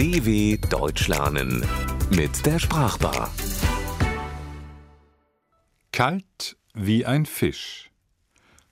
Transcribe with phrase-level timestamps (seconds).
[0.00, 1.62] DW Deutsch lernen
[2.16, 3.30] mit der Sprachbar.
[5.92, 7.90] Kalt wie ein Fisch.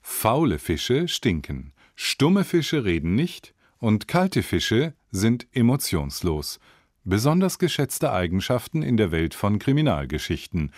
[0.01, 6.59] Faule Fische stinken, stumme Fische reden nicht und kalte Fische sind emotionslos.
[7.03, 10.71] Besonders geschätzte Eigenschaften in der Welt von Kriminalgeschichten.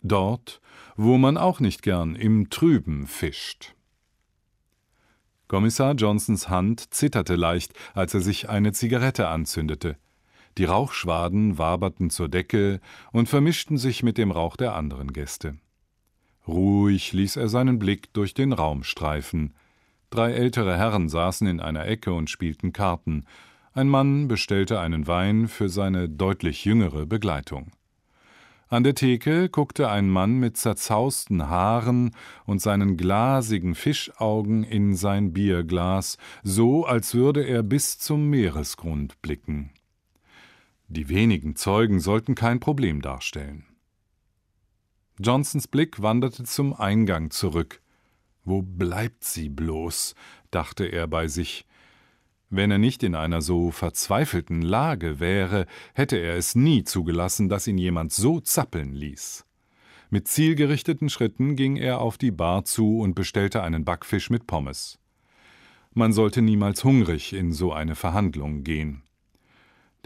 [0.00, 0.62] Dort,
[0.96, 3.74] wo man auch nicht gern im Trüben fischt.
[5.48, 9.96] Kommissar Johnsons Hand zitterte leicht, als er sich eine Zigarette anzündete.
[10.58, 12.80] Die Rauchschwaden waberten zur Decke
[13.12, 15.56] und vermischten sich mit dem Rauch der anderen Gäste.
[16.46, 19.54] Ruhig ließ er seinen Blick durch den Raum streifen.
[20.10, 23.24] Drei ältere Herren saßen in einer Ecke und spielten Karten.
[23.72, 27.70] Ein Mann bestellte einen Wein für seine deutlich jüngere Begleitung.
[28.70, 32.14] An der Theke guckte ein Mann mit zerzausten Haaren
[32.44, 39.70] und seinen glasigen Fischaugen in sein Bierglas, so als würde er bis zum Meeresgrund blicken.
[40.88, 43.64] Die wenigen Zeugen sollten kein Problem darstellen.
[45.18, 47.80] Johnsons Blick wanderte zum Eingang zurück.
[48.44, 50.14] Wo bleibt sie bloß?
[50.50, 51.66] dachte er bei sich.
[52.50, 57.66] Wenn er nicht in einer so verzweifelten Lage wäre, hätte er es nie zugelassen, dass
[57.66, 59.44] ihn jemand so zappeln ließ.
[60.10, 64.98] Mit zielgerichteten Schritten ging er auf die Bar zu und bestellte einen Backfisch mit Pommes.
[65.92, 69.02] Man sollte niemals hungrig in so eine Verhandlung gehen.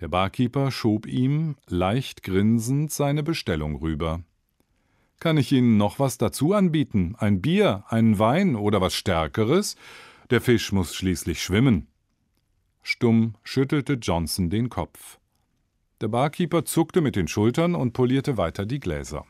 [0.00, 4.24] Der Barkeeper schob ihm, leicht grinsend, seine Bestellung rüber.
[5.20, 7.14] Kann ich Ihnen noch was dazu anbieten?
[7.16, 9.76] Ein Bier, einen Wein oder was Stärkeres?
[10.30, 11.91] Der Fisch muss schließlich schwimmen.
[12.82, 15.18] Stumm schüttelte Johnson den Kopf.
[16.00, 19.24] Der Barkeeper zuckte mit den Schultern und polierte weiter die Gläser.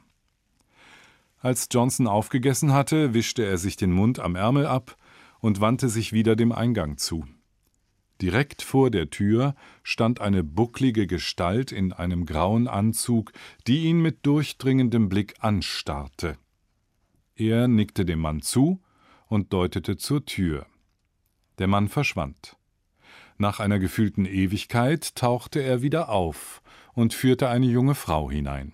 [1.38, 4.96] Als Johnson aufgegessen hatte, wischte er sich den Mund am Ärmel ab
[5.40, 7.26] und wandte sich wieder dem Eingang zu.
[8.22, 13.32] Direkt vor der Tür stand eine bucklige Gestalt in einem grauen Anzug,
[13.66, 16.38] die ihn mit durchdringendem Blick anstarrte.
[17.34, 18.80] Er nickte dem Mann zu
[19.26, 20.66] und deutete zur Tür.
[21.58, 22.56] Der Mann verschwand.
[23.42, 28.72] Nach einer gefühlten Ewigkeit tauchte er wieder auf und führte eine junge Frau hinein.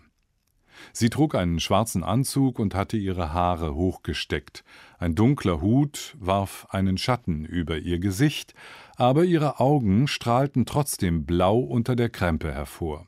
[0.93, 4.65] Sie trug einen schwarzen Anzug und hatte ihre Haare hochgesteckt.
[4.99, 8.53] Ein dunkler Hut warf einen Schatten über ihr Gesicht,
[8.97, 13.07] aber ihre Augen strahlten trotzdem blau unter der Krempe hervor.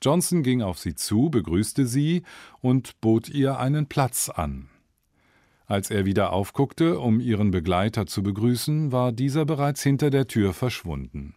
[0.00, 2.22] Johnson ging auf sie zu, begrüßte sie
[2.60, 4.68] und bot ihr einen Platz an.
[5.66, 10.52] Als er wieder aufguckte, um ihren Begleiter zu begrüßen, war dieser bereits hinter der Tür
[10.52, 11.34] verschwunden.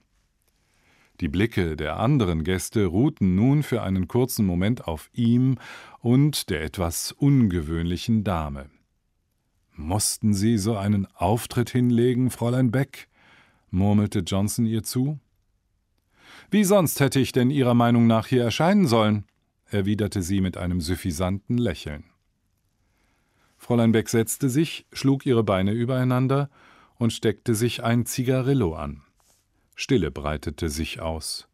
[1.19, 5.57] Die Blicke der anderen Gäste ruhten nun für einen kurzen Moment auf ihm
[5.99, 8.69] und der etwas ungewöhnlichen Dame.
[9.75, 13.09] Mussten Sie so einen Auftritt hinlegen, Fräulein Beck?
[13.71, 15.19] murmelte Johnson ihr zu.
[16.51, 19.25] Wie sonst hätte ich denn Ihrer Meinung nach hier erscheinen sollen?
[19.65, 22.08] erwiderte sie mit einem suffisanten Lächeln.
[23.59, 26.49] Fräulein Beck setzte sich, schlug ihre Beine übereinander
[26.95, 29.03] und steckte sich ein Zigarillo an.
[29.75, 31.47] Stille breitete sich aus.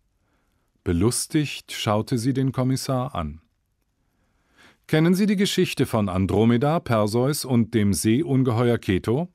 [0.83, 3.41] Belustigt schaute sie den Kommissar an.
[4.87, 9.29] Kennen Sie die Geschichte von Andromeda, Perseus und dem Seeungeheuer Keto?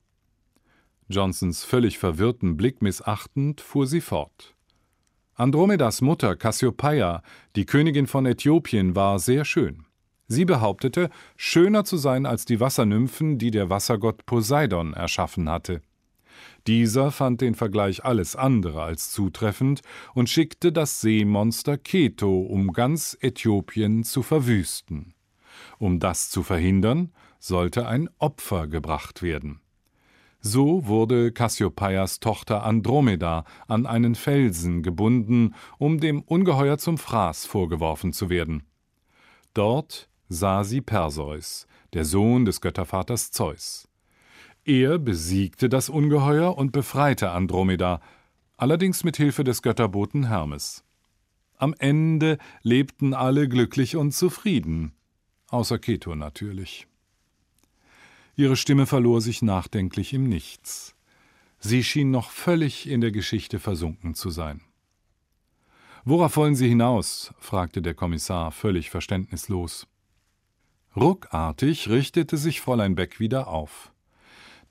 [1.08, 4.54] Johnsons völlig verwirrten Blick missachtend fuhr sie fort.
[5.34, 7.22] Andromedas Mutter Cassiopeia,
[7.56, 9.86] die Königin von Äthiopien, war sehr schön.
[10.32, 15.82] Sie behauptete, schöner zu sein als die Wassernymphen, die der Wassergott Poseidon erschaffen hatte.
[16.68, 19.80] Dieser fand den Vergleich alles andere als zutreffend
[20.14, 25.14] und schickte das Seemonster Keto, um ganz Äthiopien zu verwüsten.
[25.80, 29.60] Um das zu verhindern, sollte ein Opfer gebracht werden.
[30.40, 38.12] So wurde Kassiopeias Tochter Andromeda an einen Felsen gebunden, um dem Ungeheuer zum Fraß vorgeworfen
[38.12, 38.62] zu werden.
[39.54, 43.88] Dort sah sie Perseus, der Sohn des Göttervaters Zeus.
[44.64, 48.00] Er besiegte das Ungeheuer und befreite Andromeda,
[48.56, 50.84] allerdings mit Hilfe des Götterboten Hermes.
[51.58, 54.92] Am Ende lebten alle glücklich und zufrieden,
[55.48, 56.86] außer Keto natürlich.
[58.36, 60.94] Ihre Stimme verlor sich nachdenklich im Nichts.
[61.58, 64.62] Sie schien noch völlig in der Geschichte versunken zu sein.
[66.04, 67.34] Worauf wollen Sie hinaus?
[67.38, 69.86] fragte der Kommissar völlig verständnislos.
[70.96, 73.92] Ruckartig richtete sich Fräulein Beck wieder auf.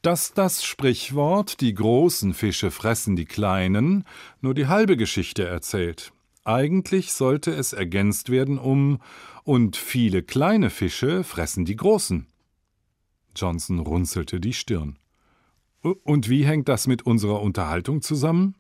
[0.02, 4.06] Dass das Sprichwort die großen Fische fressen die kleinen
[4.42, 6.14] nur die halbe Geschichte erzählt.
[6.44, 9.00] Eigentlich sollte es ergänzt werden um
[9.44, 12.28] und viele kleine Fische fressen die großen.
[13.36, 14.98] Johnson runzelte die Stirn.
[15.82, 18.56] Und wie hängt das mit unserer Unterhaltung zusammen?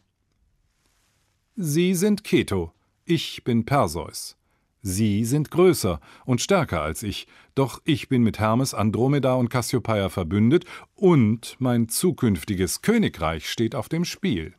[1.56, 2.74] Sie sind Keto,
[3.06, 4.39] ich bin Perseus.
[4.82, 10.10] Sie sind größer und stärker als ich, doch ich bin mit Hermes, Andromeda und Cassiopeia
[10.10, 10.66] verbündet
[10.96, 14.56] und mein zukünftiges Königreich steht auf dem Spiel.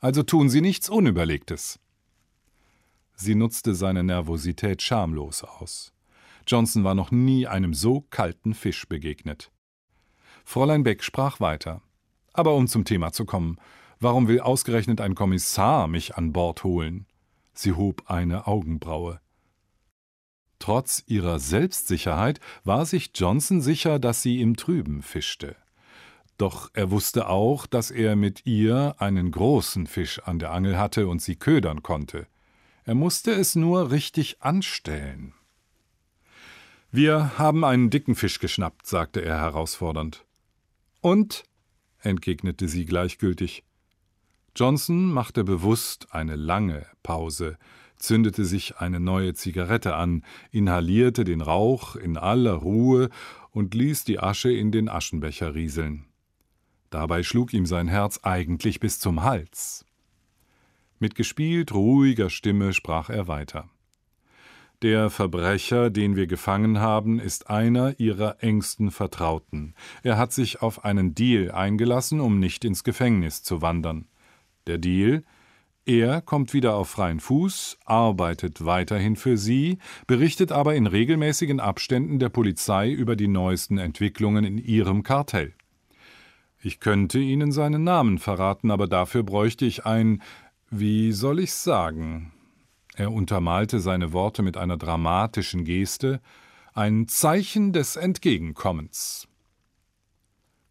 [0.00, 1.80] Also tun Sie nichts Unüberlegtes.
[3.16, 5.92] Sie nutzte seine Nervosität schamlos aus.
[6.46, 9.50] Johnson war noch nie einem so kalten Fisch begegnet.
[10.44, 11.82] Fräulein Beck sprach weiter.
[12.32, 13.56] Aber um zum Thema zu kommen,
[13.98, 17.06] warum will ausgerechnet ein Kommissar mich an Bord holen?
[17.52, 19.20] Sie hob eine Augenbraue.
[20.58, 25.56] Trotz ihrer Selbstsicherheit war sich Johnson sicher, dass sie im Trüben fischte.
[26.36, 31.08] Doch er wusste auch, dass er mit ihr einen großen Fisch an der Angel hatte
[31.08, 32.26] und sie ködern konnte.
[32.84, 35.34] Er musste es nur richtig anstellen.
[36.90, 40.24] Wir haben einen dicken Fisch geschnappt, sagte er herausfordernd.
[41.00, 41.44] Und?
[42.00, 43.64] entgegnete sie gleichgültig.
[44.56, 47.58] Johnson machte bewusst eine lange Pause,
[47.98, 53.10] zündete sich eine neue Zigarette an, inhalierte den Rauch in aller Ruhe
[53.50, 56.04] und ließ die Asche in den Aschenbecher rieseln.
[56.90, 59.84] Dabei schlug ihm sein Herz eigentlich bis zum Hals.
[60.98, 63.68] Mit gespielt ruhiger Stimme sprach er weiter.
[64.82, 69.74] Der Verbrecher, den wir gefangen haben, ist einer ihrer engsten Vertrauten.
[70.04, 74.06] Er hat sich auf einen Deal eingelassen, um nicht ins Gefängnis zu wandern.
[74.68, 75.24] Der Deal
[75.88, 82.18] er kommt wieder auf freien Fuß, arbeitet weiterhin für Sie, berichtet aber in regelmäßigen Abständen
[82.18, 85.54] der Polizei über die neuesten Entwicklungen in Ihrem Kartell.
[86.60, 90.22] Ich könnte Ihnen seinen Namen verraten, aber dafür bräuchte ich ein,
[90.68, 92.32] wie soll ich's sagen?
[92.94, 96.20] Er untermalte seine Worte mit einer dramatischen Geste,
[96.74, 99.26] ein Zeichen des Entgegenkommens.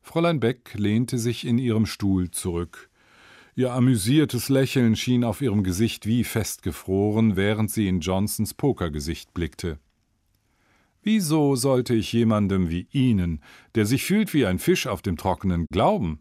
[0.04, 2.92] Fräulein Beck lehnte sich in ihrem Stuhl zurück.
[3.58, 9.80] Ihr amüsiertes Lächeln schien auf ihrem Gesicht wie festgefroren, während sie in Johnsons Pokergesicht blickte.
[11.02, 13.42] Wieso sollte ich jemandem wie Ihnen,
[13.74, 16.20] der sich fühlt wie ein Fisch auf dem Trockenen, glauben?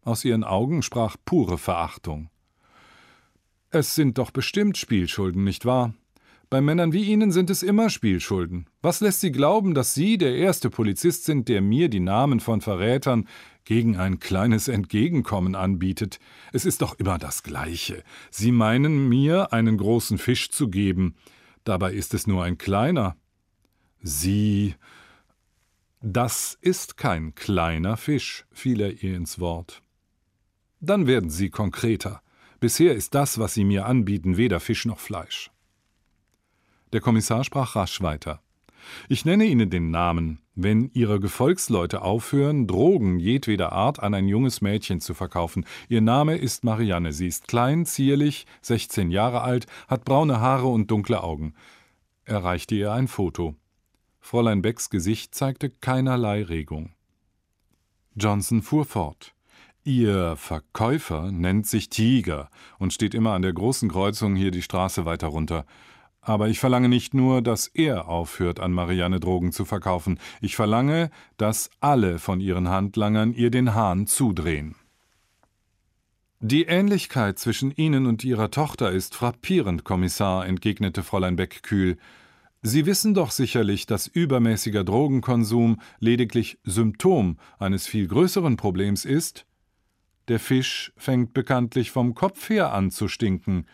[0.00, 2.30] Aus ihren Augen sprach pure Verachtung.
[3.68, 5.92] Es sind doch bestimmt Spielschulden, nicht wahr?
[6.48, 8.70] Bei Männern wie Ihnen sind es immer Spielschulden.
[8.80, 12.62] Was lässt Sie glauben, dass Sie der erste Polizist sind, der mir die Namen von
[12.62, 13.28] Verrätern
[13.64, 16.18] gegen ein kleines Entgegenkommen anbietet?
[16.52, 18.02] Es ist doch immer das Gleiche.
[18.30, 21.14] Sie meinen mir einen großen Fisch zu geben.
[21.64, 23.16] Dabei ist es nur ein kleiner.
[24.02, 24.74] Sie.
[26.02, 29.82] Das ist kein kleiner Fisch, fiel er ihr ins Wort.
[30.80, 32.22] Dann werden Sie konkreter.
[32.58, 35.50] Bisher ist das, was Sie mir anbieten, weder Fisch noch Fleisch.
[36.92, 38.42] Der Kommissar sprach rasch weiter.
[39.08, 44.60] Ich nenne Ihnen den Namen, wenn Ihre Gefolgsleute aufhören, Drogen jedweder Art an ein junges
[44.60, 45.64] Mädchen zu verkaufen.
[45.88, 47.12] Ihr Name ist Marianne.
[47.12, 51.54] Sie ist klein, zierlich, 16 Jahre alt, hat braune Haare und dunkle Augen.
[52.24, 53.54] Er reichte ihr ein Foto.
[54.20, 56.92] Fräulein Becks Gesicht zeigte keinerlei Regung.
[58.14, 59.34] Johnson fuhr fort.
[59.82, 65.06] Ihr Verkäufer nennt sich Tiger und steht immer an der großen Kreuzung hier die Straße
[65.06, 65.64] weiter runter.
[66.22, 71.10] Aber ich verlange nicht nur, dass er aufhört, an Marianne Drogen zu verkaufen, ich verlange,
[71.38, 74.74] dass alle von ihren Handlangern ihr den Hahn zudrehen.
[76.42, 81.98] Die Ähnlichkeit zwischen Ihnen und Ihrer Tochter ist frappierend, Kommissar, entgegnete Fräulein Beck kühl.
[82.62, 89.44] Sie wissen doch sicherlich, dass übermäßiger Drogenkonsum lediglich Symptom eines viel größeren Problems ist.
[90.28, 93.66] Der Fisch fängt bekanntlich vom Kopf her an zu stinken.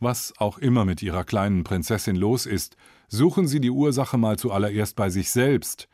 [0.00, 2.76] Was auch immer mit Ihrer kleinen Prinzessin los ist,
[3.08, 5.88] suchen Sie die Ursache mal zuallererst bei sich selbst.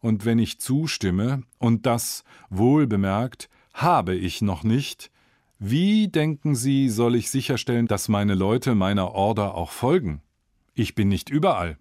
[0.00, 5.10] Und wenn ich zustimme, und das wohl bemerkt, habe ich noch nicht,
[5.58, 10.22] wie denken Sie, soll ich sicherstellen, dass meine Leute meiner Order auch folgen?
[10.74, 11.78] Ich bin nicht überall.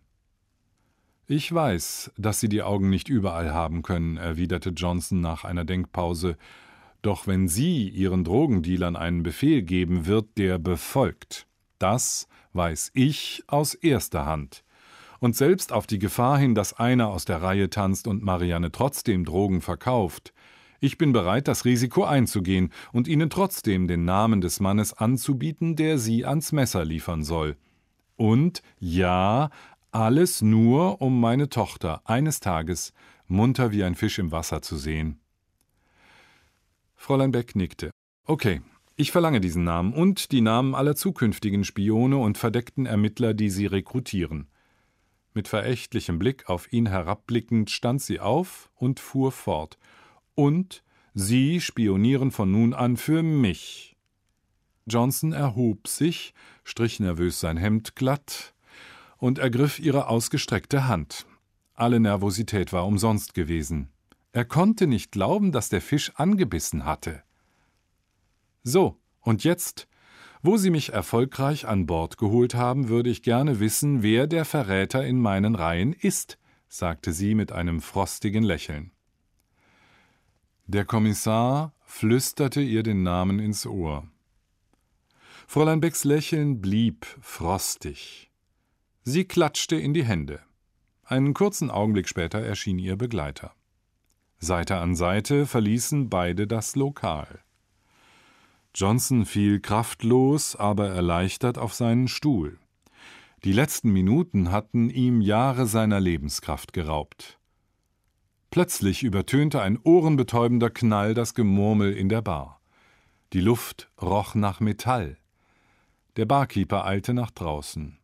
[1.26, 6.38] Ich weiß, dass Sie die Augen nicht überall haben können, erwiderte Johnson nach einer Denkpause,
[7.02, 11.48] doch wenn Sie Ihren Drogendealern einen Befehl geben, wird der befolgt.
[11.82, 14.64] Das weiß ich aus erster Hand.
[15.20, 19.26] Und selbst auf die Gefahr hin, dass einer aus der Reihe tanzt und Marianne trotzdem
[19.26, 20.34] Drogen verkauft,
[20.80, 25.98] ich bin bereit, das Risiko einzugehen und Ihnen trotzdem den Namen des Mannes anzubieten, der
[26.00, 27.56] Sie ans Messer liefern soll.
[28.16, 29.50] Und ja,
[29.92, 32.94] alles nur, um meine Tochter eines Tages
[33.28, 35.20] munter wie ein Fisch im Wasser zu sehen.
[36.96, 37.92] Fräulein Beck nickte.
[38.26, 38.62] Okay,
[39.02, 43.66] ich verlange diesen Namen und die Namen aller zukünftigen Spione und verdeckten Ermittler, die sie
[43.66, 44.48] rekrutieren.
[45.34, 49.78] Mit verächtlichem Blick auf ihn herabblickend stand sie auf und fuhr fort.
[50.36, 53.98] Und Sie spionieren von nun an für mich.
[54.88, 58.54] Johnson erhob sich, strich nervös sein Hemd glatt
[59.18, 61.26] und ergriff ihre ausgestreckte Hand.
[61.74, 63.90] Alle Nervosität war umsonst gewesen.
[64.32, 67.24] Er konnte nicht glauben, dass der Fisch angebissen hatte.
[68.64, 69.88] So, und jetzt,
[70.42, 75.06] wo Sie mich erfolgreich an Bord geholt haben, würde ich gerne wissen, wer der Verräter
[75.06, 76.38] in meinen Reihen ist,
[76.68, 78.92] sagte sie mit einem frostigen Lächeln.
[80.68, 84.08] Der Kommissar flüsterte ihr den Namen ins Ohr.
[85.48, 88.32] Fräulein Becks Lächeln blieb frostig.
[89.04, 90.40] Sie klatschte in die Hände.
[91.04, 93.54] Einen kurzen Augenblick später erschien ihr Begleiter.
[94.40, 97.44] Seite an Seite verließen beide das Lokal.
[98.74, 102.58] Johnson fiel kraftlos, aber erleichtert auf seinen Stuhl.
[103.44, 107.40] Die letzten Minuten hatten ihm Jahre seiner Lebenskraft geraubt.
[108.52, 112.62] Plötzlich übertönte ein ohrenbetäubender Knall das Gemurmel in der Bar.
[113.34, 115.18] Die Luft roch nach Metall.
[116.18, 117.98] Der Barkeeper eilte nach draußen.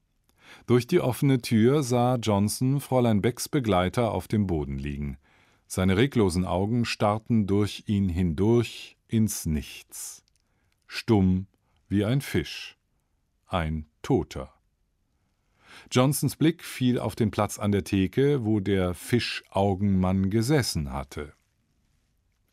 [0.65, 5.17] Durch die offene Tür sah Johnson Fräulein Becks Begleiter auf dem Boden liegen.
[5.67, 10.23] Seine reglosen Augen starrten durch ihn hindurch ins Nichts.
[10.87, 11.47] Stumm
[11.89, 12.77] wie ein Fisch.
[13.45, 14.53] Ein Toter.
[15.91, 21.33] Johnsons Blick fiel auf den Platz an der Theke, wo der Fischaugenmann gesessen hatte.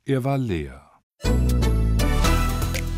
[0.04, 0.90] Er war leer.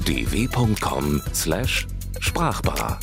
[0.05, 3.01] dw.com/sprachbar